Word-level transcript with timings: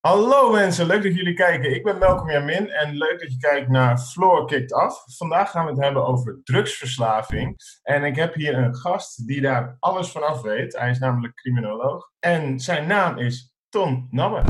Hallo 0.00 0.50
mensen, 0.50 0.86
leuk 0.86 1.02
dat 1.02 1.14
jullie 1.14 1.34
kijken. 1.34 1.74
Ik 1.74 1.84
ben 1.84 1.98
Malcolm 1.98 2.30
Jamin 2.30 2.70
en 2.70 2.96
leuk 2.96 3.20
dat 3.20 3.32
je 3.32 3.38
kijkt 3.38 3.68
naar 3.68 3.98
Floor 3.98 4.46
Kicked 4.46 4.72
Af. 4.72 5.04
Vandaag 5.16 5.50
gaan 5.50 5.64
we 5.64 5.70
het 5.70 5.80
hebben 5.80 6.06
over 6.06 6.40
drugsverslaving. 6.44 7.56
En 7.82 8.04
ik 8.04 8.16
heb 8.16 8.34
hier 8.34 8.54
een 8.54 8.76
gast 8.76 9.26
die 9.26 9.40
daar 9.40 9.76
alles 9.78 10.08
van 10.08 10.22
af 10.22 10.42
weet. 10.42 10.78
Hij 10.78 10.90
is 10.90 10.98
namelijk 10.98 11.34
criminoloog. 11.34 12.10
En 12.18 12.60
zijn 12.60 12.86
naam 12.86 13.18
is 13.18 13.52
Ton 13.68 14.06
Nabbe. 14.10 14.42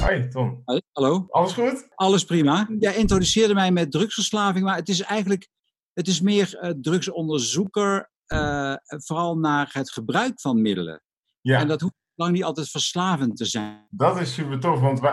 Hoi 0.00 0.28
Ton. 0.28 0.62
Hoi, 0.64 0.80
hallo. 0.92 1.26
Alles 1.28 1.52
goed? 1.52 1.88
Alles 1.94 2.24
prima. 2.24 2.68
Jij 2.78 2.96
introduceerde 2.96 3.54
mij 3.54 3.70
met 3.70 3.90
drugsverslaving, 3.90 4.64
maar 4.64 4.76
het 4.76 4.88
is 4.88 5.00
eigenlijk 5.00 5.48
het 5.92 6.08
is 6.08 6.20
meer 6.20 6.58
uh, 6.62 6.70
drugsonderzoeker 6.80 8.10
uh, 8.34 8.74
vooral 8.86 9.38
naar 9.38 9.70
het 9.72 9.90
gebruik 9.90 10.40
van 10.40 10.62
middelen. 10.62 11.02
Ja. 11.40 11.58
En 11.58 11.68
dat 11.68 11.80
hoeft 11.80 11.94
lang 12.14 12.32
niet 12.32 12.44
altijd 12.44 12.68
verslavend 12.68 13.36
te 13.36 13.44
zijn. 13.44 13.86
Dat 13.90 14.20
is 14.20 14.34
super 14.34 14.60
tof, 14.60 14.80
want 14.80 15.02
uh, 15.02 15.10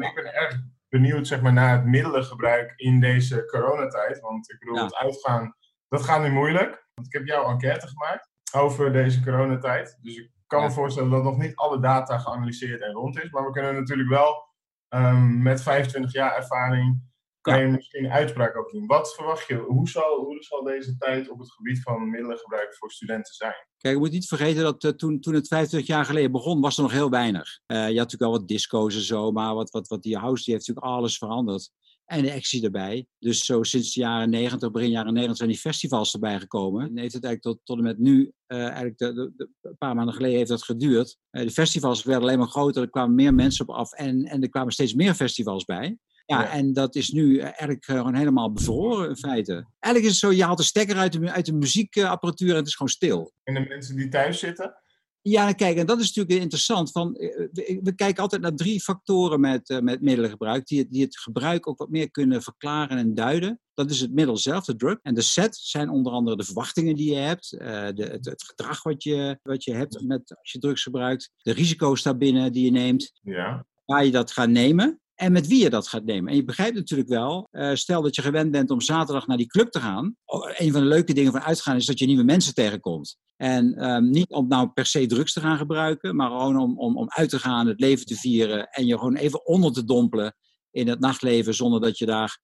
ik 0.00 0.14
ben 0.14 0.34
erg 0.34 0.60
benieuwd 0.88 1.26
zeg 1.26 1.40
maar, 1.40 1.52
naar 1.52 1.76
het 1.76 1.84
middelengebruik 1.84 2.72
in 2.76 3.00
deze 3.00 3.44
coronatijd. 3.44 4.20
Want 4.20 4.50
ik 4.50 4.58
bedoel, 4.58 4.74
ja. 4.74 4.84
het 4.84 4.96
uitgaan, 4.96 5.54
dat 5.88 6.02
gaat 6.02 6.22
nu 6.22 6.30
moeilijk. 6.30 6.86
Want 6.94 7.06
ik 7.06 7.12
heb 7.12 7.26
jouw 7.26 7.50
enquête 7.50 7.86
gemaakt 7.86 8.30
over 8.52 8.92
deze 8.92 9.22
coronatijd. 9.22 9.98
Dus 10.00 10.16
ik 10.16 10.30
kan 10.46 10.62
me 10.62 10.70
voorstellen 10.70 11.10
dat 11.10 11.22
nog 11.22 11.38
niet 11.38 11.56
alle 11.56 11.80
data 11.80 12.18
geanalyseerd 12.18 12.80
en 12.80 12.92
rond 12.92 13.22
is. 13.22 13.30
Maar 13.30 13.44
we 13.44 13.52
kunnen 13.52 13.74
natuurlijk 13.74 14.08
wel 14.08 14.48
um, 14.88 15.42
met 15.42 15.62
25 15.62 16.12
jaar 16.12 16.36
ervaring 16.36 17.07
kan 17.48 17.60
je 17.60 17.66
misschien 17.66 18.04
een 18.04 18.10
uitspraak 18.10 18.56
ook 18.56 18.70
doen. 18.70 18.86
Wat 18.86 19.14
verwacht 19.14 19.46
je? 19.46 19.54
Hoe 19.54 19.88
zal, 19.88 20.16
hoe 20.24 20.42
zal 20.42 20.62
deze 20.62 20.96
tijd 20.96 21.30
op 21.30 21.38
het 21.38 21.52
gebied 21.52 21.82
van 21.82 22.10
middelengebruik 22.10 22.74
voor 22.74 22.90
studenten 22.90 23.34
zijn? 23.34 23.54
Kijk, 23.78 23.94
je 23.94 24.00
moet 24.00 24.10
niet 24.10 24.28
vergeten 24.28 24.62
dat 24.62 24.84
uh, 24.84 24.90
toen, 24.90 25.20
toen 25.20 25.34
het 25.34 25.48
25 25.48 25.88
jaar 25.88 26.04
geleden 26.04 26.32
begon, 26.32 26.60
was 26.60 26.76
er 26.76 26.82
nog 26.82 26.92
heel 26.92 27.10
weinig. 27.10 27.60
Uh, 27.66 27.76
je 27.76 27.82
had 27.82 27.94
natuurlijk 27.94 28.20
wel 28.20 28.30
wat 28.30 28.48
disco's 28.48 28.94
en 28.94 29.00
zo, 29.00 29.32
maar 29.32 29.54
wat, 29.54 29.70
wat, 29.70 29.88
wat 29.88 30.02
die 30.02 30.18
house 30.18 30.44
die 30.44 30.54
heeft 30.54 30.66
natuurlijk 30.66 30.96
alles 30.96 31.18
veranderd. 31.18 31.70
En 32.04 32.22
de 32.22 32.32
actie 32.32 32.64
erbij. 32.64 33.06
Dus 33.18 33.44
zo 33.44 33.62
sinds 33.62 33.94
de 33.94 34.00
jaren 34.00 34.30
90, 34.30 34.70
begin 34.70 34.90
jaren 34.90 35.12
90 35.12 35.36
zijn 35.36 35.48
die 35.48 35.58
festivals 35.58 36.12
erbij 36.12 36.40
gekomen. 36.40 36.88
En 36.88 36.98
heeft 36.98 37.14
het 37.14 37.24
eigenlijk 37.24 37.42
tot, 37.42 37.58
tot 37.64 37.76
en 37.76 37.82
met 37.82 37.98
nu, 37.98 38.32
uh, 38.46 38.62
eigenlijk 38.62 38.98
de, 38.98 39.12
de, 39.12 39.32
de, 39.36 39.48
een 39.62 39.76
paar 39.78 39.94
maanden 39.94 40.14
geleden 40.14 40.36
heeft 40.36 40.50
dat 40.50 40.64
geduurd. 40.64 41.16
de 41.30 41.50
festivals 41.50 42.02
werden 42.02 42.22
alleen 42.22 42.38
maar 42.38 42.48
groter, 42.48 42.82
er 42.82 42.90
kwamen 42.90 43.14
meer 43.14 43.34
mensen 43.34 43.68
op 43.68 43.74
af 43.74 43.92
en, 43.92 44.24
en 44.24 44.42
er 44.42 44.48
kwamen 44.48 44.72
steeds 44.72 44.94
meer 44.94 45.14
festivals 45.14 45.64
bij. 45.64 45.98
Ja, 46.28 46.50
en 46.50 46.72
dat 46.72 46.94
is 46.94 47.10
nu 47.10 47.38
eigenlijk 47.38 47.84
gewoon 47.84 48.14
helemaal 48.14 48.52
bevroren 48.52 49.08
in 49.08 49.16
feite. 49.16 49.52
Eigenlijk 49.52 50.04
is 50.14 50.20
het 50.20 50.30
zo, 50.30 50.36
je 50.36 50.44
haalt 50.44 50.58
de 50.58 50.64
stekker 50.64 50.96
uit 50.96 51.12
de, 51.12 51.32
uit 51.32 51.46
de 51.46 51.52
muziekapparatuur 51.52 52.50
en 52.50 52.56
het 52.56 52.66
is 52.66 52.74
gewoon 52.74 52.92
stil. 52.92 53.32
En 53.44 53.54
de 53.54 53.66
mensen 53.68 53.96
die 53.96 54.08
thuis 54.08 54.38
zitten? 54.38 54.74
Ja, 55.22 55.52
kijk, 55.52 55.76
en 55.76 55.86
dat 55.86 56.00
is 56.00 56.14
natuurlijk 56.14 56.42
interessant. 56.42 56.90
Van, 56.90 57.12
we, 57.12 57.92
kijken 57.96 58.22
altijd 58.22 58.42
naar 58.42 58.54
drie 58.54 58.80
factoren 58.80 59.40
met, 59.40 59.70
uh, 59.70 59.78
met 59.78 60.00
middelengebruik, 60.00 60.66
die, 60.66 60.88
die 60.88 61.02
het 61.02 61.18
gebruik 61.18 61.68
ook 61.68 61.78
wat 61.78 61.90
meer 61.90 62.10
kunnen 62.10 62.42
verklaren 62.42 62.98
en 62.98 63.14
duiden. 63.14 63.60
Dat 63.74 63.90
is 63.90 64.00
het 64.00 64.12
middel 64.12 64.36
zelf, 64.36 64.64
de 64.64 64.76
drug. 64.76 64.98
En 65.02 65.14
de 65.14 65.20
set 65.20 65.56
zijn 65.56 65.90
onder 65.90 66.12
andere 66.12 66.36
de 66.36 66.44
verwachtingen 66.44 66.94
die 66.94 67.10
je 67.10 67.18
hebt, 67.18 67.52
uh, 67.52 67.68
de, 67.68 68.04
het, 68.04 68.24
het, 68.24 68.42
gedrag 68.42 68.82
wat 68.82 69.02
je, 69.02 69.38
wat 69.42 69.64
je 69.64 69.74
hebt 69.74 70.02
met, 70.02 70.36
als 70.40 70.52
je 70.52 70.58
drugs 70.58 70.82
gebruikt, 70.82 71.30
de 71.36 71.52
risico's 71.52 72.02
daarbinnen 72.02 72.52
die 72.52 72.64
je 72.64 72.70
neemt, 72.70 73.12
ja. 73.22 73.66
waar 73.84 74.04
je 74.04 74.10
dat 74.10 74.32
gaat 74.32 74.48
nemen 74.48 75.00
en 75.18 75.32
met 75.32 75.46
wie 75.46 75.62
je 75.62 75.70
dat 75.70 75.88
gaat 75.88 76.04
nemen. 76.04 76.30
En 76.30 76.36
je 76.36 76.44
begrijpt 76.44 76.76
natuurlijk 76.76 77.08
wel, 77.08 77.48
uh, 77.52 77.74
stel 77.74 78.02
dat 78.02 78.14
je 78.14 78.22
gewend 78.22 78.50
bent 78.50 78.70
om 78.70 78.80
zaterdag 78.80 79.26
naar 79.26 79.36
die 79.36 79.46
club 79.46 79.70
te 79.70 79.80
gaan. 79.80 80.16
Oh, 80.24 80.50
een 80.56 80.72
van 80.72 80.80
de 80.80 80.86
leuke 80.86 81.12
dingen 81.12 81.32
van 81.32 81.40
uitgaan 81.40 81.76
is 81.76 81.86
dat 81.86 81.98
je 81.98 82.06
nieuwe 82.06 82.22
mensen 82.22 82.54
tegenkomt. 82.54 83.16
En 83.36 83.90
um, 83.90 84.10
niet 84.10 84.30
om 84.30 84.48
nou 84.48 84.68
per 84.68 84.86
se 84.86 85.06
drugs 85.06 85.32
te 85.32 85.40
gaan 85.40 85.56
gebruiken, 85.56 86.16
maar 86.16 86.30
gewoon 86.30 86.56
om, 86.56 86.78
om, 86.78 86.96
om 86.96 87.08
uit 87.08 87.28
te 87.28 87.38
gaan, 87.38 87.66
het 87.66 87.80
leven 87.80 88.06
te 88.06 88.14
vieren 88.14 88.68
en 88.68 88.86
je 88.86 88.98
gewoon 88.98 89.16
even 89.16 89.46
onder 89.46 89.72
te 89.72 89.84
dompelen 89.84 90.36
in 90.70 90.88
het 90.88 91.00
nachtleven 91.00 91.54
zonder 91.54 91.80
dat 91.80 91.98
je 91.98 92.06
daar 92.06 92.40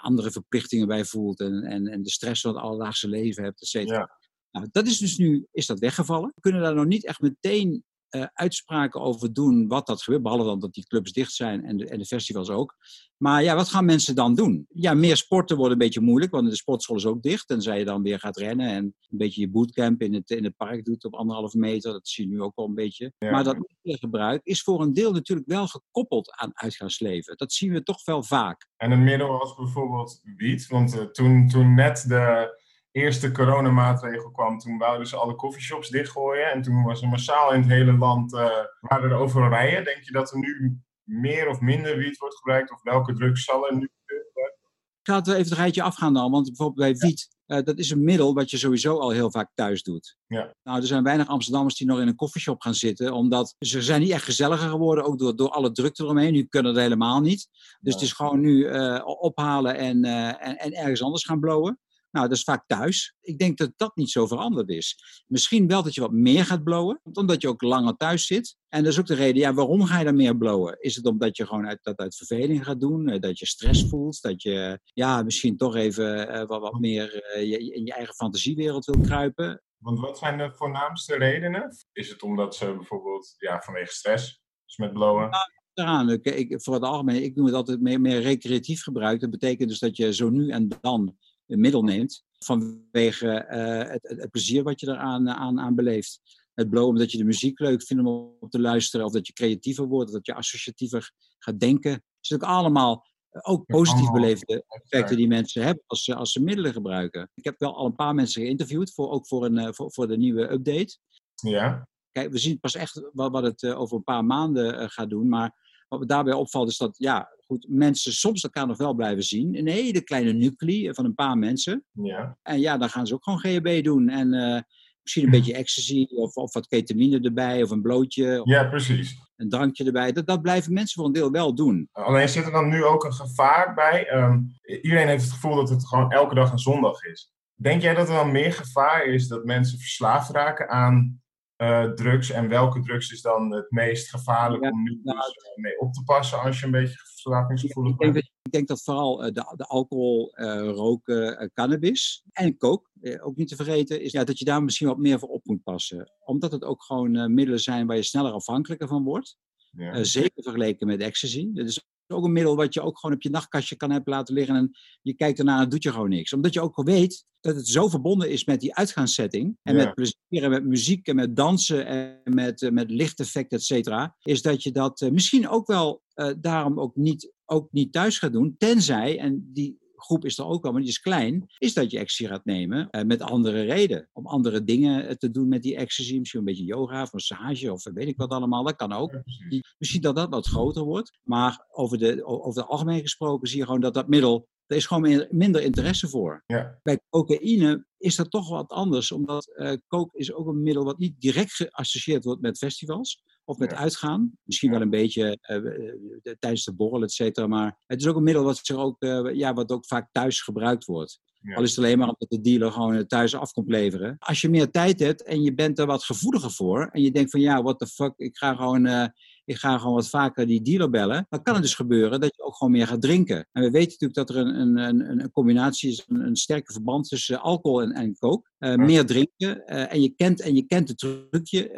andere 0.00 0.30
verplichtingen 0.30 0.86
bij 0.86 1.04
voelt 1.04 1.40
en, 1.40 1.62
en, 1.62 1.86
en 1.86 2.02
de 2.02 2.10
stress 2.10 2.40
van 2.40 2.54
het 2.54 2.62
alledaagse 2.62 3.08
leven 3.08 3.44
hebt, 3.44 3.60
et 3.60 3.68
cetera. 3.68 3.98
Ja. 3.98 4.16
Nou, 4.50 4.68
dat 4.72 4.86
is 4.86 4.98
dus 4.98 5.16
nu 5.16 5.46
is 5.52 5.66
dat 5.66 5.78
weggevallen. 5.78 6.32
We 6.34 6.40
kunnen 6.40 6.62
daar 6.62 6.74
nog 6.74 6.86
niet 6.86 7.06
echt 7.06 7.20
meteen 7.20 7.84
uh, 8.10 8.24
uitspraken 8.32 9.00
over 9.00 9.32
doen 9.32 9.68
wat 9.68 9.86
dat 9.86 10.02
gebeurt. 10.02 10.22
Behalve 10.22 10.44
dan 10.44 10.60
dat 10.60 10.74
die 10.74 10.86
clubs 10.86 11.12
dicht 11.12 11.32
zijn 11.32 11.64
en 11.64 11.76
de, 11.76 11.88
en 11.88 11.98
de 11.98 12.04
festivals 12.04 12.50
ook. 12.50 12.76
Maar 13.16 13.42
ja, 13.42 13.54
wat 13.54 13.68
gaan 13.68 13.84
mensen 13.84 14.14
dan 14.14 14.34
doen? 14.34 14.66
Ja, 14.68 14.94
meer 14.94 15.16
sporten 15.16 15.56
wordt 15.56 15.72
een 15.72 15.78
beetje 15.78 16.00
moeilijk, 16.00 16.32
want 16.32 16.50
de 16.50 16.56
sportschool 16.56 16.96
is 16.96 17.06
ook 17.06 17.22
dicht. 17.22 17.46
Tenzij 17.46 17.78
je 17.78 17.84
dan 17.84 18.02
weer 18.02 18.18
gaat 18.18 18.36
rennen 18.36 18.68
en 18.68 18.84
een 18.84 19.18
beetje 19.18 19.40
je 19.40 19.50
bootcamp 19.50 20.02
in 20.02 20.14
het, 20.14 20.30
in 20.30 20.44
het 20.44 20.56
park 20.56 20.84
doet 20.84 21.04
op 21.04 21.14
anderhalve 21.14 21.58
meter. 21.58 21.92
Dat 21.92 22.08
zie 22.08 22.24
je 22.24 22.30
nu 22.30 22.42
ook 22.42 22.56
wel 22.56 22.66
een 22.66 22.74
beetje. 22.74 23.12
Ja. 23.18 23.30
Maar 23.30 23.44
dat 23.44 23.56
gebruik 23.82 24.40
is 24.44 24.62
voor 24.62 24.82
een 24.82 24.92
deel 24.92 25.12
natuurlijk 25.12 25.48
wel 25.48 25.66
gekoppeld 25.66 26.32
aan 26.36 26.50
uitgaansleven. 26.54 27.36
Dat 27.36 27.52
zien 27.52 27.72
we 27.72 27.82
toch 27.82 28.04
wel 28.04 28.22
vaak. 28.22 28.66
En 28.76 28.90
een 28.90 29.04
middel 29.04 29.40
als 29.40 29.54
bijvoorbeeld 29.54 30.20
wiet. 30.36 30.66
Want 30.66 30.94
uh, 30.94 31.02
toen, 31.02 31.48
toen 31.48 31.74
net 31.74 32.04
de 32.08 32.52
eerste 32.98 33.32
coronamaatregel 33.32 34.30
kwam, 34.30 34.58
toen 34.58 34.78
wouden 34.78 35.06
ze 35.06 35.16
alle 35.16 35.34
coffeeshops 35.34 35.88
dichtgooien. 35.88 36.52
En 36.52 36.62
toen 36.62 36.84
was 36.84 37.02
er 37.02 37.08
massaal 37.08 37.52
in 37.52 37.60
het 37.60 37.70
hele 37.70 37.92
land, 37.92 38.32
uh, 38.32 38.50
waren 38.80 39.10
er 39.10 39.16
overal 39.16 39.48
rijen. 39.48 39.84
Denk 39.84 40.02
je 40.02 40.12
dat 40.12 40.32
er 40.32 40.38
nu 40.38 40.80
meer 41.02 41.48
of 41.48 41.60
minder 41.60 41.96
wiet 41.96 42.18
wordt 42.18 42.36
gebruikt? 42.36 42.72
Of 42.72 42.82
welke 42.82 43.14
drugs 43.14 43.44
zal 43.44 43.68
er 43.68 43.76
nu 43.76 43.90
gebruikt 44.04 44.58
Ik 45.00 45.08
ga 45.10 45.14
het 45.16 45.28
even 45.28 45.38
het 45.38 45.52
rijtje 45.52 45.82
afgaan 45.82 46.14
dan. 46.14 46.30
Want 46.30 46.46
bijvoorbeeld 46.46 46.98
bij 46.98 47.08
wiet, 47.08 47.28
uh, 47.46 47.62
dat 47.62 47.78
is 47.78 47.90
een 47.90 48.04
middel 48.04 48.34
wat 48.34 48.50
je 48.50 48.56
sowieso 48.56 48.98
al 48.98 49.10
heel 49.10 49.30
vaak 49.30 49.50
thuis 49.54 49.82
doet. 49.82 50.16
Ja. 50.26 50.54
Nou, 50.62 50.80
er 50.80 50.86
zijn 50.86 51.02
weinig 51.02 51.28
Amsterdammers 51.28 51.76
die 51.76 51.86
nog 51.86 52.00
in 52.00 52.08
een 52.08 52.16
koffieshop 52.16 52.60
gaan 52.60 52.74
zitten. 52.74 53.12
Omdat 53.12 53.54
ze 53.58 53.82
zijn 53.82 54.00
niet 54.00 54.10
echt 54.10 54.24
gezelliger 54.24 54.68
geworden, 54.68 55.04
ook 55.04 55.18
door, 55.18 55.36
door 55.36 55.50
alle 55.50 55.72
drukte 55.72 56.02
eromheen. 56.02 56.32
Nu 56.32 56.44
kunnen 56.44 56.74
dat 56.74 56.82
helemaal 56.82 57.20
niet. 57.20 57.48
Dus 57.80 57.92
ja. 57.92 57.98
het 57.98 58.02
is 58.02 58.12
gewoon 58.12 58.40
nu 58.40 58.68
uh, 58.68 59.02
ophalen 59.04 59.76
en, 59.76 60.04
en, 60.04 60.58
en 60.58 60.72
ergens 60.72 61.02
anders 61.02 61.24
gaan 61.24 61.40
blowen. 61.40 61.78
Nou, 62.18 62.30
dat 62.30 62.38
is 62.38 62.44
vaak 62.44 62.66
thuis. 62.66 63.14
Ik 63.20 63.38
denk 63.38 63.58
dat 63.58 63.72
dat 63.76 63.96
niet 63.96 64.10
zo 64.10 64.26
veranderd 64.26 64.68
is. 64.68 64.98
Misschien 65.26 65.66
wel 65.66 65.82
dat 65.82 65.94
je 65.94 66.00
wat 66.00 66.12
meer 66.12 66.44
gaat 66.44 66.64
blowen, 66.64 67.00
omdat 67.12 67.42
je 67.42 67.48
ook 67.48 67.62
langer 67.62 67.96
thuis 67.96 68.26
zit. 68.26 68.56
En 68.68 68.82
dat 68.82 68.92
is 68.92 68.98
ook 68.98 69.06
de 69.06 69.14
reden, 69.14 69.40
ja, 69.40 69.54
waarom 69.54 69.84
ga 69.84 69.98
je 69.98 70.04
dan 70.04 70.16
meer 70.16 70.36
blowen? 70.36 70.76
Is 70.80 70.96
het 70.96 71.06
omdat 71.06 71.36
je 71.36 71.46
gewoon 71.46 71.66
uit, 71.66 71.78
dat 71.82 71.98
uit 71.98 72.16
verveling 72.16 72.64
gaat 72.64 72.80
doen, 72.80 73.08
eh, 73.08 73.20
dat 73.20 73.38
je 73.38 73.46
stress 73.46 73.88
voelt, 73.88 74.22
dat 74.22 74.42
je 74.42 74.80
ja, 74.84 75.22
misschien 75.22 75.56
toch 75.56 75.76
even 75.76 76.34
uh, 76.34 76.46
wat, 76.46 76.60
wat 76.60 76.78
meer 76.78 77.34
uh, 77.36 77.50
je, 77.50 77.74
in 77.74 77.84
je 77.84 77.92
eigen 77.92 78.14
fantasiewereld 78.14 78.84
wil 78.84 79.00
kruipen? 79.00 79.62
Want 79.78 80.00
wat 80.00 80.18
zijn 80.18 80.38
de 80.38 80.52
voornaamste 80.54 81.16
redenen? 81.16 81.76
Is 81.92 82.08
het 82.08 82.22
omdat 82.22 82.56
ze 82.56 82.74
bijvoorbeeld 82.76 83.34
ja, 83.38 83.60
vanwege 83.60 83.92
stress, 83.92 84.42
dus 84.64 84.76
met 84.76 84.92
blowen? 84.92 85.30
Nou, 85.30 85.44
eraan. 85.78 86.10
Ik, 86.10 86.24
ik, 86.24 86.62
voor 86.62 86.74
het 86.74 86.82
algemeen, 86.82 87.22
ik 87.22 87.34
noem 87.34 87.46
het 87.46 87.54
altijd 87.54 87.80
meer, 87.80 88.00
meer 88.00 88.20
recreatief 88.20 88.82
gebruik. 88.82 89.20
Dat 89.20 89.30
betekent 89.30 89.68
dus 89.68 89.78
dat 89.78 89.96
je 89.96 90.14
zo 90.14 90.30
nu 90.30 90.50
en 90.50 90.68
dan 90.80 91.16
een 91.48 91.60
middel 91.60 91.82
neemt 91.82 92.24
vanwege 92.38 93.46
uh, 93.50 93.90
het, 93.90 94.02
het, 94.02 94.30
plezier 94.30 94.62
wat 94.62 94.80
je 94.80 94.88
eraan 94.88 95.30
aan, 95.30 95.60
aan 95.60 95.74
beleeft. 95.74 96.20
Het 96.54 96.70
blowen 96.70 96.88
omdat 96.88 97.12
je 97.12 97.18
de 97.18 97.24
muziek 97.24 97.58
leuk 97.58 97.82
vindt 97.82 98.06
om 98.06 98.36
op 98.40 98.50
te 98.50 98.60
luisteren, 98.60 99.06
of 99.06 99.12
dat 99.12 99.26
je 99.26 99.32
creatiever 99.32 99.86
wordt, 99.86 100.08
of 100.08 100.14
dat 100.14 100.26
je 100.26 100.34
associatiever 100.34 101.12
gaat 101.38 101.60
denken. 101.60 101.92
Het 101.92 102.02
zijn 102.20 102.42
ook 102.42 102.48
allemaal 102.48 103.06
eh, 103.30 103.40
ook 103.44 103.66
positief 103.66 104.10
beleefde 104.10 104.64
effecten 104.68 105.16
die 105.16 105.28
mensen 105.28 105.62
hebben 105.62 105.84
als 105.86 106.04
ze, 106.04 106.14
als 106.14 106.32
ze 106.32 106.40
middelen 106.40 106.72
gebruiken. 106.72 107.30
Ik 107.34 107.44
heb 107.44 107.58
wel 107.58 107.76
al 107.76 107.86
een 107.86 107.94
paar 107.94 108.14
mensen 108.14 108.42
geïnterviewd, 108.42 108.94
voor, 108.94 109.10
ook 109.10 109.26
voor, 109.26 109.44
een, 109.44 109.74
voor, 109.74 109.92
voor 109.92 110.08
de 110.08 110.16
nieuwe 110.16 110.52
update. 110.52 110.98
Ja. 111.34 111.88
Kijk, 112.12 112.32
we 112.32 112.38
zien 112.38 112.60
pas 112.60 112.74
echt 112.74 113.08
wat, 113.12 113.32
wat 113.32 113.42
het 113.42 113.64
over 113.64 113.96
een 113.96 114.02
paar 114.02 114.24
maanden 114.24 114.90
gaat 114.90 115.10
doen, 115.10 115.28
maar 115.28 115.84
wat 115.88 116.00
me 116.00 116.06
daarbij 116.06 116.32
opvalt 116.32 116.68
is 116.68 116.76
dat 116.76 116.94
ja, 116.98 117.28
goed, 117.48 117.66
mensen 117.68 118.12
soms 118.12 118.42
elkaar 118.42 118.66
nog 118.66 118.76
wel 118.76 118.94
blijven 118.94 119.22
zien. 119.22 119.58
Een 119.58 119.68
hele 119.68 120.00
kleine 120.00 120.32
nuclei 120.32 120.94
van 120.94 121.04
een 121.04 121.14
paar 121.14 121.38
mensen. 121.38 121.84
Ja. 121.92 122.38
En 122.42 122.60
ja, 122.60 122.76
dan 122.76 122.88
gaan 122.88 123.06
ze 123.06 123.14
ook 123.14 123.24
gewoon 123.24 123.38
GHB 123.38 123.84
doen. 123.84 124.08
En 124.08 124.34
uh, 124.34 124.60
misschien 125.02 125.24
een 125.24 125.30
beetje 125.30 125.54
ecstasy 125.54 126.06
of, 126.10 126.34
of 126.34 126.52
wat 126.52 126.68
ketamine 126.68 127.20
erbij 127.20 127.62
of 127.62 127.70
een 127.70 127.82
blootje. 127.82 128.40
Ja, 128.44 128.64
precies. 128.64 129.16
Een 129.36 129.48
drankje 129.48 129.84
erbij. 129.84 130.12
Dat, 130.12 130.26
dat 130.26 130.42
blijven 130.42 130.72
mensen 130.72 130.94
voor 130.94 131.06
een 131.06 131.12
deel 131.12 131.30
wel 131.30 131.54
doen. 131.54 131.88
Alleen 131.92 132.28
zit 132.28 132.44
er 132.44 132.52
dan 132.52 132.68
nu 132.68 132.84
ook 132.84 133.04
een 133.04 133.12
gevaar 133.12 133.74
bij? 133.74 134.12
Um, 134.14 134.58
iedereen 134.82 135.08
heeft 135.08 135.24
het 135.24 135.32
gevoel 135.32 135.54
dat 135.54 135.68
het 135.68 135.86
gewoon 135.86 136.12
elke 136.12 136.34
dag 136.34 136.52
een 136.52 136.58
zondag 136.58 137.02
is. 137.02 137.32
Denk 137.54 137.82
jij 137.82 137.94
dat 137.94 138.08
er 138.08 138.14
dan 138.14 138.32
meer 138.32 138.52
gevaar 138.52 139.04
is 139.04 139.28
dat 139.28 139.44
mensen 139.44 139.78
verslaafd 139.78 140.30
raken 140.30 140.68
aan 140.68 141.22
uh, 141.58 141.84
drugs 141.84 142.30
en 142.30 142.48
welke 142.48 142.80
drugs 142.80 143.10
is 143.10 143.22
dan 143.22 143.52
het 143.52 143.70
meest 143.70 144.10
gevaarlijk 144.10 144.62
ja, 144.62 144.70
om 144.70 144.82
nu 144.82 145.00
nou, 145.02 145.18
dus, 145.18 145.44
uh, 145.56 145.62
mee 145.62 145.80
op 145.80 145.92
te 145.92 146.02
passen 146.04 146.40
als 146.40 146.60
je 146.60 146.66
een 146.66 146.72
beetje 146.72 146.98
verslavingsgevoelig 146.98 147.96
bent? 147.96 148.16
Ik, 148.16 148.30
ik 148.42 148.52
denk 148.52 148.68
dat 148.68 148.82
vooral 148.82 149.26
uh, 149.26 149.32
de, 149.32 149.52
de, 149.56 149.64
alcohol, 149.64 150.32
roken, 150.70 151.50
cannabis 151.54 152.24
en 152.32 152.56
kook, 152.56 152.90
ook 153.20 153.36
niet 153.36 153.48
te 153.48 153.56
vergeten, 153.56 154.00
is 154.00 154.12
ja, 154.12 154.24
dat 154.24 154.38
je 154.38 154.44
daar 154.44 154.62
misschien 154.62 154.88
wat 154.88 154.98
meer 154.98 155.18
voor 155.18 155.28
op 155.28 155.46
moet 155.46 155.62
passen. 155.62 156.12
Omdat 156.24 156.52
het 156.52 156.64
ook 156.64 156.82
gewoon 156.82 157.34
middelen 157.34 157.60
zijn 157.60 157.86
waar 157.86 157.96
je 157.96 158.02
sneller 158.02 158.32
afhankelijker 158.32 158.88
van 158.88 159.04
wordt. 159.04 159.36
Ja. 159.70 160.04
zeker 160.04 160.42
vergeleken 160.42 160.86
met 160.86 161.00
ecstasy. 161.00 161.48
Dat 161.52 161.66
is 161.66 161.84
ook 162.08 162.24
een 162.24 162.32
middel 162.32 162.56
wat 162.56 162.74
je 162.74 162.80
ook 162.80 162.98
gewoon 162.98 163.16
op 163.16 163.22
je 163.22 163.30
nachtkastje 163.30 163.76
kan 163.76 163.90
hebben 163.90 164.12
laten 164.12 164.34
liggen. 164.34 164.54
En 164.56 164.70
je 165.02 165.14
kijkt 165.14 165.38
ernaar 165.38 165.54
en 165.54 165.60
het 165.60 165.70
doet 165.70 165.82
je 165.82 165.92
gewoon 165.92 166.08
niks. 166.08 166.32
Omdat 166.32 166.52
je 166.52 166.60
ook 166.60 166.82
weet 166.82 167.26
dat 167.40 167.56
het 167.56 167.68
zo 167.68 167.88
verbonden 167.88 168.30
is 168.30 168.44
met 168.44 168.60
die 168.60 168.74
uitgaanssetting. 168.74 169.58
En 169.62 169.76
Ja. 169.76 169.84
met 169.84 169.94
plezier 169.94 170.44
en 170.44 170.50
met 170.50 170.64
muziek 170.64 171.06
en 171.06 171.16
met 171.16 171.36
dansen 171.36 171.86
en 171.86 172.34
met, 172.34 172.62
eh, 172.62 172.70
met 172.70 172.90
lichteffect, 172.90 173.52
et 173.52 173.62
cetera. 173.64 174.16
Is 174.22 174.42
dat 174.42 174.62
je 174.62 174.72
dat 174.72 175.00
eh, 175.00 175.10
misschien 175.10 175.48
ook 175.48 175.66
wel 175.66 176.02
eh, 176.14 176.30
daarom 176.38 176.80
ook 176.80 176.96
niet, 176.96 177.32
ook 177.44 177.68
niet 177.72 177.92
thuis 177.92 178.18
gaat 178.18 178.32
doen. 178.32 178.54
Tenzij, 178.58 179.18
en 179.18 179.50
die 179.52 179.78
groep 180.00 180.24
is 180.24 180.38
er 180.38 180.44
ook 180.46 180.64
al, 180.64 180.72
maar 180.72 180.80
die 180.80 180.90
is 180.90 180.98
klein, 181.00 181.44
is 181.58 181.74
dat 181.74 181.90
je 181.90 181.98
ecstasy 181.98 182.30
gaat 182.30 182.44
nemen 182.44 182.90
eh, 182.90 183.04
met 183.04 183.22
andere 183.22 183.62
reden. 183.62 184.08
Om 184.12 184.26
andere 184.26 184.64
dingen 184.64 185.08
eh, 185.08 185.14
te 185.14 185.30
doen 185.30 185.48
met 185.48 185.62
die 185.62 185.76
ecstasy. 185.76 186.18
Misschien 186.18 186.40
een 186.40 186.46
beetje 186.46 186.64
yoga 186.64 187.02
of 187.02 187.12
massage 187.12 187.72
of 187.72 187.84
weet 187.84 188.08
ik 188.08 188.16
wat 188.16 188.30
allemaal. 188.30 188.64
Dat 188.64 188.76
kan 188.76 188.92
ook. 188.92 189.20
Die- 189.48 189.64
Misschien 189.78 190.00
dat 190.02 190.16
dat 190.16 190.28
wat 190.30 190.46
groter 190.46 190.82
wordt. 190.82 191.18
Maar 191.22 191.66
over, 191.70 191.98
de, 191.98 192.24
over 192.24 192.60
het 192.60 192.70
algemeen 192.70 193.00
gesproken 193.00 193.48
zie 193.48 193.58
je 193.58 193.64
gewoon 193.64 193.80
dat 193.80 193.94
dat 193.94 194.08
middel. 194.08 194.48
Er 194.66 194.76
is 194.76 194.86
gewoon 194.86 195.26
minder 195.30 195.62
interesse 195.62 196.08
voor. 196.08 196.42
Ja. 196.46 196.78
Bij 196.82 197.00
cocaïne 197.10 197.86
is 197.98 198.16
dat 198.16 198.30
toch 198.30 198.48
wat 198.48 198.70
anders. 198.70 199.12
Omdat 199.12 199.54
eh 199.56 199.72
coke 199.86 200.18
is 200.18 200.32
ook 200.32 200.46
een 200.46 200.62
middel 200.62 200.84
wat 200.84 200.98
niet 200.98 201.20
direct 201.20 201.52
geassocieerd 201.52 202.24
wordt 202.24 202.40
met 202.40 202.58
festivals. 202.58 203.22
Of 203.48 203.58
met 203.58 203.70
Ja. 203.70 203.76
uitgaan. 203.76 204.32
Misschien 204.42 204.68
Ja. 204.68 204.74
wel 204.74 204.84
een 204.84 204.90
beetje 204.90 205.38
eh, 205.40 205.56
eh, 205.56 206.34
tijdens 206.38 206.64
de 206.64 206.74
borrel, 206.74 207.02
et 207.02 207.12
cetera. 207.12 207.46
Maar 207.46 207.78
het 207.86 208.00
is 208.00 208.06
ook 208.06 208.16
een 208.16 208.22
middel 208.22 208.44
wat, 208.44 208.60
zich 208.62 208.76
ook, 208.76 209.02
eh, 209.02 209.34
ja, 209.34 209.52
wat 209.52 209.70
ook 209.70 209.86
vaak 209.86 210.08
thuis 210.12 210.40
gebruikt 210.42 210.84
wordt. 210.84 211.20
Ja. 211.40 211.54
Al 211.54 211.62
is 211.62 211.76
het 211.76 211.84
alleen 211.84 211.98
maar 211.98 212.08
omdat 212.08 212.28
de 212.28 212.40
dealer 212.40 212.72
gewoon 212.72 213.06
thuis 213.06 213.34
af 213.34 213.52
komt 213.52 213.68
leveren. 213.70 214.16
Als 214.18 214.40
je 214.40 214.48
meer 214.48 214.70
tijd 214.70 215.00
hebt 215.00 215.22
en 215.22 215.42
je 215.42 215.54
bent 215.54 215.78
er 215.78 215.86
wat 215.86 216.04
gevoeliger 216.04 216.50
voor. 216.50 216.88
En 216.92 217.02
je 217.02 217.10
denkt 217.10 217.30
van 217.30 217.40
ja, 217.40 217.62
what 217.62 217.78
the 217.78 217.86
fuck, 217.86 218.12
ik 218.16 218.36
ga 218.36 218.54
gewoon, 218.54 218.86
eh, 218.86 219.06
ik 219.44 219.56
ga 219.56 219.78
gewoon 219.78 219.94
wat 219.94 220.08
vaker 220.08 220.46
die 220.46 220.62
dealer 220.62 220.90
bellen. 220.90 221.26
Dan 221.28 221.42
kan 221.42 221.54
het 221.54 221.62
dus 221.62 221.74
gebeuren 221.74 222.20
dat 222.20 222.36
je 222.36 222.42
ook 222.42 222.56
gewoon 222.56 222.72
meer 222.72 222.86
gaat 222.86 223.00
drinken. 223.02 223.48
En 223.52 223.62
we 223.62 223.70
weten 223.70 223.96
natuurlijk 224.00 224.14
dat 224.14 224.30
er 224.30 224.36
een, 224.36 224.76
een, 224.76 224.78
een, 224.78 225.20
een 225.20 225.30
combinatie 225.30 225.90
is, 225.90 226.04
een, 226.06 226.20
een 226.26 226.36
sterke 226.36 226.72
verband 226.72 227.08
tussen 227.08 227.40
alcohol 227.40 227.82
en, 227.82 227.92
en 227.92 228.16
coke. 228.18 228.50
Eh, 228.58 228.74
Meer 228.74 229.06
drinken. 229.06 229.66
eh, 229.66 229.92
en, 229.92 230.02
je 230.02 230.08
kent, 230.08 230.40
en 230.40 230.54
je 230.54 230.62
kent 230.62 230.88
het 230.88 230.98
trucje, 230.98 231.70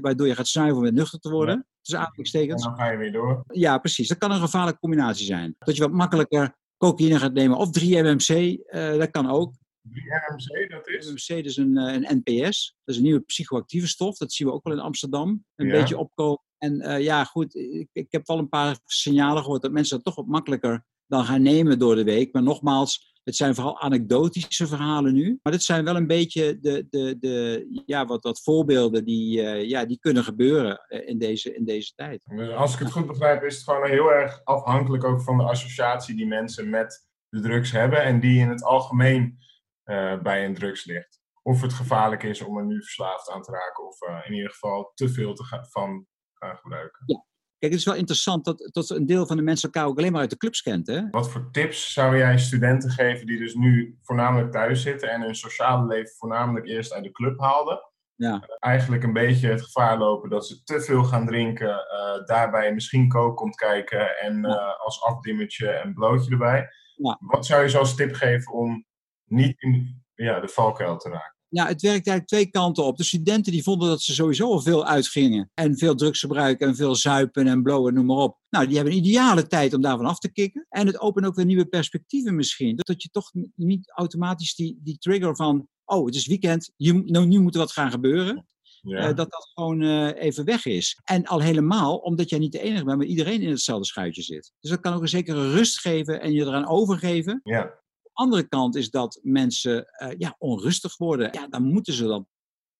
waardoor 0.00 0.26
je 0.26 0.34
gaat 0.34 0.46
snuiven 0.48 0.76
om 0.76 0.82
weer 0.82 0.92
nuchter 0.92 1.18
te 1.18 1.30
worden. 1.30 1.66
Ja. 1.80 2.12
Dus 2.12 2.32
En 2.32 2.46
dan 2.56 2.76
ga 2.76 2.90
je 2.90 2.96
weer 2.96 3.12
door. 3.12 3.44
Ja, 3.46 3.78
precies. 3.78 4.08
Dat 4.08 4.18
kan 4.18 4.30
een 4.30 4.40
gevaarlijke 4.40 4.80
combinatie 4.80 5.26
zijn. 5.26 5.54
Dat 5.58 5.76
je 5.76 5.82
wat 5.82 5.92
makkelijker 5.92 6.56
cocaïne 6.76 7.18
gaat 7.18 7.32
nemen 7.32 7.56
of 7.58 7.70
3-MMC, 7.70 8.28
eh, 8.66 8.98
dat 8.98 9.10
kan 9.10 9.30
ook. 9.30 9.52
3-NMC, 9.88 10.70
dat 10.70 10.88
is? 10.88 11.06
MMC 11.28 11.44
is 11.44 11.56
een, 11.56 11.76
eh, 11.76 11.92
een 11.94 12.22
NPS. 12.24 12.76
Dat 12.84 12.94
is 12.94 12.96
een 12.96 13.02
nieuwe 13.06 13.20
psychoactieve 13.20 13.88
stof. 13.88 14.16
Dat 14.16 14.32
zien 14.32 14.46
we 14.46 14.52
ook 14.52 14.64
wel 14.64 14.72
in 14.72 14.78
Amsterdam. 14.80 15.44
Een 15.54 15.66
Ja. 15.66 15.72
beetje 15.72 15.98
opkomen. 15.98 16.42
En 16.58 16.80
eh, 16.80 17.02
ja, 17.02 17.24
goed, 17.24 17.54
ik, 17.54 17.88
ik 17.92 18.06
heb 18.12 18.26
wel 18.26 18.38
een 18.38 18.48
paar 18.48 18.78
signalen 18.84 19.42
gehoord 19.42 19.62
dat 19.62 19.72
mensen 19.72 19.96
dat 19.96 20.04
toch 20.04 20.14
wat 20.14 20.26
makkelijker 20.26 20.84
dan 21.06 21.24
gaan 21.24 21.42
nemen 21.42 21.78
door 21.78 21.94
de 21.94 22.04
week. 22.04 22.32
Maar 22.32 22.42
nogmaals, 22.42 23.12
het 23.24 23.36
zijn 23.36 23.54
vooral 23.54 23.80
anekdotische 23.80 24.66
verhalen 24.66 25.14
nu. 25.14 25.38
Maar 25.42 25.52
dit 25.52 25.62
zijn 25.62 25.84
wel 25.84 25.96
een 25.96 26.06
beetje 26.06 26.58
de, 26.60 26.86
de, 26.90 27.18
de, 27.18 27.82
ja, 27.86 28.06
wat, 28.06 28.24
wat 28.24 28.42
voorbeelden 28.42 29.04
die, 29.04 29.42
eh, 29.42 29.68
ja, 29.68 29.84
die 29.84 29.98
kunnen 29.98 30.24
gebeuren 30.24 30.78
eh, 30.88 31.08
in 31.08 31.18
deze, 31.18 31.54
in 31.54 31.64
deze 31.64 31.92
tijd. 31.94 32.24
Als 32.56 32.72
ik 32.72 32.78
het 32.78 32.92
goed 32.92 33.06
begrijp, 33.06 33.42
is 33.42 33.54
het 33.54 33.64
gewoon 33.64 33.88
heel 33.88 34.12
erg 34.12 34.44
afhankelijk 34.44 35.04
ook 35.04 35.22
van 35.22 35.36
de 35.36 35.44
associatie 35.44 36.16
die 36.16 36.26
mensen 36.26 36.70
met 36.70 37.08
de 37.28 37.40
drugs 37.40 37.70
hebben 37.70 38.02
en 38.02 38.20
die 38.20 38.40
in 38.40 38.48
het 38.48 38.64
algemeen 38.64 39.38
eh, 39.82 40.22
bij 40.22 40.44
een 40.44 40.54
drugs 40.54 40.84
ligt. 40.84 41.22
Of 41.42 41.60
het 41.60 41.72
gevaarlijk 41.72 42.22
is 42.22 42.42
om 42.42 42.58
er 42.58 42.66
nu 42.66 42.82
verslaafd 42.82 43.30
aan 43.30 43.42
te 43.42 43.50
raken, 43.50 43.86
of 43.86 44.26
in 44.26 44.32
ieder 44.32 44.50
geval 44.50 44.92
te 44.94 45.08
veel 45.08 45.34
te 45.34 45.44
gaan, 45.44 45.66
van 45.70 46.06
gaan 46.32 46.56
gebruiken. 46.56 47.24
Kijk, 47.64 47.76
het 47.76 47.86
is 47.86 47.92
wel 47.92 48.00
interessant 48.00 48.44
dat, 48.44 48.68
dat 48.72 48.90
een 48.90 49.06
deel 49.06 49.26
van 49.26 49.36
de 49.36 49.42
mensen 49.42 49.72
elkaar 49.72 49.88
ook 49.88 49.98
alleen 49.98 50.12
maar 50.12 50.20
uit 50.20 50.30
de 50.30 50.36
clubs 50.36 50.62
kent. 50.62 50.86
Hè? 50.86 51.10
Wat 51.10 51.30
voor 51.30 51.48
tips 51.50 51.92
zou 51.92 52.16
jij 52.16 52.38
studenten 52.38 52.90
geven 52.90 53.26
die 53.26 53.38
dus 53.38 53.54
nu 53.54 53.98
voornamelijk 54.02 54.52
thuis 54.52 54.82
zitten 54.82 55.10
en 55.10 55.20
hun 55.20 55.34
sociale 55.34 55.86
leven 55.86 56.14
voornamelijk 56.16 56.66
eerst 56.66 56.92
uit 56.92 57.04
de 57.04 57.10
club 57.10 57.40
haalden? 57.40 57.80
Ja. 58.14 58.48
Eigenlijk 58.58 59.02
een 59.02 59.12
beetje 59.12 59.48
het 59.48 59.62
gevaar 59.62 59.98
lopen 59.98 60.30
dat 60.30 60.46
ze 60.46 60.62
te 60.62 60.80
veel 60.80 61.04
gaan 61.04 61.26
drinken, 61.26 61.70
eh, 61.70 62.24
daarbij 62.26 62.74
misschien 62.74 63.08
kook 63.08 63.36
komt 63.36 63.56
kijken 63.56 64.18
en 64.18 64.44
eh, 64.44 64.80
als 64.80 65.02
afdimmertje 65.02 65.80
een 65.84 65.94
blootje 65.94 66.30
erbij. 66.30 66.68
Ja. 66.94 67.16
Wat 67.20 67.46
zou 67.46 67.62
je 67.62 67.68
zo 67.68 67.78
als 67.78 67.96
tip 67.96 68.14
geven 68.14 68.52
om 68.52 68.84
niet 69.24 69.62
in 69.62 70.04
ja, 70.14 70.40
de 70.40 70.48
valkuil 70.48 70.96
te 70.96 71.08
raken? 71.08 71.33
Ja, 71.48 71.66
het 71.66 71.82
werkt 71.82 72.06
eigenlijk 72.06 72.26
twee 72.26 72.50
kanten 72.50 72.84
op. 72.84 72.96
De 72.96 73.04
studenten 73.04 73.52
die 73.52 73.62
vonden 73.62 73.88
dat 73.88 74.02
ze 74.02 74.14
sowieso 74.14 74.50
al 74.50 74.60
veel 74.60 74.86
uitgingen. 74.86 75.50
En 75.54 75.78
veel 75.78 75.94
drugs 75.94 76.20
gebruiken 76.20 76.68
en 76.68 76.76
veel 76.76 76.94
zuipen 76.94 77.46
en 77.46 77.62
blowen, 77.62 77.94
noem 77.94 78.06
maar 78.06 78.16
op. 78.16 78.38
Nou, 78.50 78.66
die 78.66 78.74
hebben 78.76 78.92
een 78.92 78.98
ideale 78.98 79.46
tijd 79.46 79.74
om 79.74 79.80
daarvan 79.80 80.06
af 80.06 80.18
te 80.18 80.32
kicken. 80.32 80.66
En 80.68 80.86
het 80.86 81.00
opent 81.00 81.26
ook 81.26 81.34
weer 81.34 81.44
nieuwe 81.44 81.66
perspectieven 81.66 82.34
misschien. 82.34 82.76
Dat 82.76 83.02
je 83.02 83.08
toch 83.08 83.30
niet 83.54 83.90
automatisch 83.90 84.54
die, 84.54 84.78
die 84.82 84.98
trigger 84.98 85.36
van... 85.36 85.68
Oh, 85.84 86.06
het 86.06 86.14
is 86.14 86.26
weekend, 86.26 86.72
je, 86.76 86.92
nou, 86.92 87.26
nu 87.26 87.40
moet 87.40 87.54
er 87.54 87.60
wat 87.60 87.72
gaan 87.72 87.90
gebeuren. 87.90 88.46
Ja. 88.84 88.98
eh, 88.98 89.16
dat 89.16 89.30
dat 89.30 89.50
gewoon 89.54 89.82
eh, 89.82 90.22
even 90.22 90.44
weg 90.44 90.66
is. 90.66 91.00
En 91.04 91.24
al 91.26 91.40
helemaal 91.40 91.96
omdat 91.96 92.28
jij 92.28 92.38
niet 92.38 92.52
de 92.52 92.60
enige 92.60 92.84
bent, 92.84 92.98
maar 92.98 93.06
iedereen 93.06 93.42
in 93.42 93.50
hetzelfde 93.50 93.86
schuitje 93.86 94.22
zit. 94.22 94.52
Dus 94.60 94.70
dat 94.70 94.80
kan 94.80 94.94
ook 94.94 95.02
een 95.02 95.08
zekere 95.08 95.50
rust 95.50 95.80
geven 95.80 96.20
en 96.20 96.32
je 96.32 96.40
eraan 96.40 96.66
overgeven. 96.66 97.40
ja. 97.44 97.82
De 98.14 98.22
andere 98.22 98.48
kant 98.48 98.74
is 98.74 98.90
dat 98.90 99.20
mensen 99.22 99.86
eh, 99.86 100.18
ja, 100.18 100.34
onrustig 100.38 100.96
worden. 100.96 101.28
Ja, 101.32 101.48
dan 101.48 101.62
moeten 101.62 101.92
ze 101.92 102.04
dan 102.04 102.26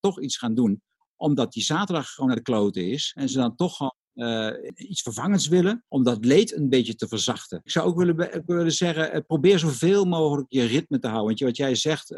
toch 0.01 0.21
iets 0.21 0.37
gaan 0.37 0.55
doen. 0.55 0.83
Omdat 1.17 1.53
die 1.53 1.63
zaterdag 1.63 2.09
gewoon 2.09 2.29
naar 2.29 2.39
de 2.39 2.45
kloten 2.45 2.91
is. 2.91 3.13
En 3.19 3.29
ze 3.29 3.39
dan 3.39 3.57
toch 3.57 3.77
gewoon 3.77 3.95
eh, 4.15 4.73
iets 4.75 5.03
vervangends 5.03 5.49
willen. 5.49 5.85
Om 5.89 6.03
dat 6.03 6.25
leed 6.25 6.57
een 6.57 6.69
beetje 6.69 6.95
te 6.95 7.09
verzachten. 7.09 7.61
Ik 7.65 7.71
zou 7.71 7.87
ook 7.87 7.97
willen, 7.97 8.43
willen 8.47 8.73
zeggen, 8.73 9.13
eh, 9.13 9.21
probeer 9.27 9.59
zoveel 9.59 10.05
mogelijk 10.05 10.47
je 10.49 10.65
ritme 10.65 10.99
te 10.99 11.07
houden. 11.07 11.27
Want 11.27 11.39
je, 11.39 11.45
wat 11.45 11.57
jij 11.57 11.75
zegt, 11.75 12.09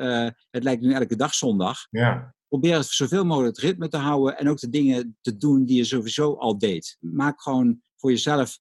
het 0.51 0.65
lijkt 0.65 0.83
nu 0.83 0.93
elke 0.93 1.17
dag 1.17 1.35
zondag. 1.35 1.87
ja. 1.91 2.35
Probeer 2.49 2.85
zoveel 2.85 3.25
mogelijk 3.25 3.57
het 3.57 3.65
ritme 3.65 3.89
te 3.89 3.97
houden. 3.97 4.39
En 4.39 4.49
ook 4.49 4.59
de 4.59 4.69
dingen 4.69 5.17
te 5.21 5.37
doen 5.37 5.65
die 5.65 5.77
je 5.77 5.85
sowieso 5.85 6.35
al 6.35 6.59
deed. 6.59 6.97
Maak 7.01 7.43
gewoon 7.43 7.81
voor 7.97 8.11
jezelf 8.11 8.59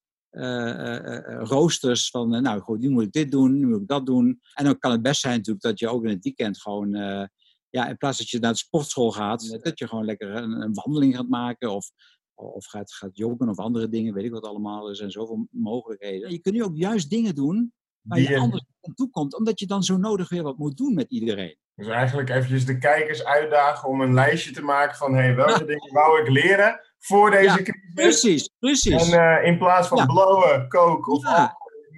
roosters 1.43 2.09
van, 2.09 2.35
eh, 2.35 2.41
nou 2.41 2.61
goed, 2.61 2.79
nu 2.79 2.89
moet 2.89 3.03
ik 3.03 3.11
dit 3.11 3.31
doen, 3.31 3.59
nu 3.59 3.67
moet 3.67 3.81
ik 3.81 3.87
dat 3.87 4.05
doen. 4.05 4.39
En 4.53 4.65
dan 4.65 4.79
kan 4.79 4.91
het 4.91 5.01
best 5.01 5.21
zijn 5.21 5.35
natuurlijk 5.35 5.63
dat 5.63 5.79
je 5.79 5.89
ook 5.89 6.03
in 6.03 6.09
het 6.09 6.23
weekend 6.23 6.61
gewoon, 6.61 6.95
eh, 6.95 7.27
ja, 7.69 7.87
in 7.87 7.97
plaats 7.97 8.17
dat 8.17 8.29
je 8.29 8.39
naar 8.39 8.51
de 8.51 8.57
sportschool 8.57 9.11
gaat, 9.11 9.59
dat 9.61 9.79
je 9.79 9.87
gewoon 9.87 10.05
lekker 10.05 10.35
een, 10.35 10.61
een 10.61 10.73
wandeling 10.73 11.15
gaat 11.15 11.27
maken 11.27 11.71
of, 11.71 11.91
of 12.33 12.65
gaat, 12.65 12.93
gaat 12.93 13.17
joggen 13.17 13.49
of 13.49 13.57
andere 13.57 13.89
dingen, 13.89 14.13
weet 14.13 14.25
ik 14.25 14.31
wat 14.31 14.45
allemaal. 14.45 14.89
Er 14.89 14.95
zijn 14.95 15.11
zoveel 15.11 15.47
mogelijkheden. 15.51 16.31
Je 16.31 16.39
kunt 16.39 16.55
nu 16.55 16.63
ook 16.63 16.77
juist 16.77 17.09
dingen 17.09 17.35
doen 17.35 17.73
waar 18.01 18.17
Die, 18.17 18.29
je 18.29 18.35
eh, 18.35 18.41
anders 18.41 18.63
aan 18.81 18.93
toe 18.93 19.09
komt, 19.09 19.37
omdat 19.37 19.59
je 19.59 19.65
dan 19.65 19.83
zo 19.83 19.97
nodig 19.97 20.29
weer 20.29 20.43
wat 20.43 20.57
moet 20.57 20.77
doen 20.77 20.93
met 20.93 21.11
iedereen. 21.11 21.57
Dus 21.75 21.87
eigenlijk 21.87 22.29
eventjes 22.29 22.65
de 22.65 22.77
kijkers 22.77 23.23
uitdagen 23.23 23.89
om 23.89 24.01
een 24.01 24.13
lijstje 24.13 24.51
te 24.51 24.61
maken 24.61 24.97
van 24.97 25.13
hey, 25.13 25.35
welke 25.35 25.65
dingen 25.65 25.93
wou 25.93 26.21
ik 26.21 26.29
leren 26.29 26.79
voor 27.05 27.31
deze 27.31 27.61
crisis. 27.61 27.93
Precies, 27.93 28.49
precies. 28.59 29.11
En 29.11 29.39
eh, 29.39 29.47
in 29.47 29.57
plaats 29.57 29.87
van 29.87 30.05
blowen, 30.05 30.67
koken 30.67 31.13
of 31.13 31.23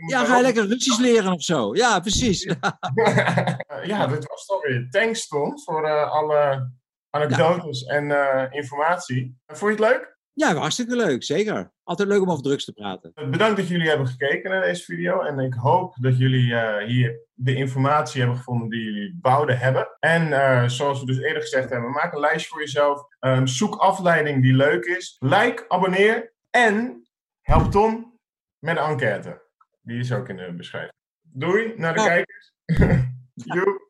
Ja. 0.08 0.26
ga 0.26 0.36
je 0.36 0.42
lekker 0.42 0.68
Russisch 0.68 1.00
leren 1.00 1.32
of 1.34 1.42
zo. 1.44 1.76
Ja, 1.76 2.00
precies. 2.00 2.44
ja, 3.84 4.08
dit 4.14 4.28
was 4.28 4.46
toch 4.46 4.62
weer. 4.62 4.88
Thanks 4.90 5.28
Tom 5.28 5.60
voor 5.60 5.86
eh, 5.88 6.12
alle 6.12 6.72
anekdotes 7.10 7.84
en 7.84 8.12
eh, 8.12 8.52
informatie. 8.52 9.38
Vond 9.46 9.78
je 9.78 9.84
het 9.86 9.94
leuk? 9.94 10.17
Ja, 10.38 10.56
hartstikke 10.56 10.96
leuk, 10.96 11.24
zeker. 11.24 11.72
Altijd 11.84 12.08
leuk 12.08 12.22
om 12.22 12.32
over 12.32 12.44
drugs 12.44 12.66
te 12.66 12.74
praten. 12.74 13.12
Bedankt 13.32 13.58
dat 13.58 13.68
jullie 13.68 13.88
hebben 13.88 14.08
gekeken 14.08 14.50
naar 14.50 14.62
deze 14.62 14.84
video. 14.84 15.22
En 15.22 15.40
ik 15.40 15.54
hoop 15.54 15.96
dat 16.02 16.18
jullie 16.18 16.56
eh, 16.56 16.88
hier 16.88 17.20
de 17.34 17.56
informatie 17.56 18.20
hebben 18.20 18.38
gevonden 18.38 18.70
die 18.70 18.84
jullie 18.84 19.18
wouden 19.22 19.58
hebben. 19.58 19.88
En 20.00 20.34
eh, 20.34 20.68
zoals 20.68 21.00
we 21.00 21.06
dus 21.06 21.18
eerder 21.20 21.42
gezegd 21.42 21.70
hebben, 21.70 21.92
maak 21.92 22.14
een 22.14 22.20
lijstje 22.20 22.50
voor 22.50 22.60
jezelf. 22.60 23.04
Ehm, 23.20 23.46
zoek 23.46 23.76
afleiding 23.76 24.42
die 24.42 24.54
leuk 24.54 24.86
is. 24.86 25.16
Like, 25.20 25.66
abonneer 25.68 26.34
en 26.50 27.08
help 27.42 27.72
Tom 27.72 28.20
met 28.60 28.76
de 28.76 28.82
enquête. 28.82 29.42
Die 29.82 30.00
is 30.00 30.12
ook 30.12 30.30
in 30.30 30.38
de 30.38 30.54
beschrijving. 30.54 30.94
Doei 31.22 31.74
naar 31.76 31.94
de 31.94 32.04
kijkers. 32.04 32.54
Joe. 33.54 33.87